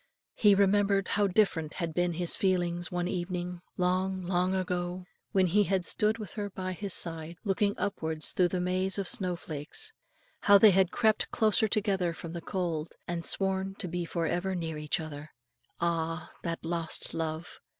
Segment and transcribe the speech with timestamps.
[0.33, 5.65] He remembered how different had been his feelings one evening, long, long ago, when he
[5.65, 9.93] had stood with her by his side, looking upwards through the maze of snow flakes,
[10.39, 14.55] how they had crept closer together from the cold, and sworn to be for ever
[14.55, 15.29] near each other.
[15.79, 17.59] Ah, that lost love!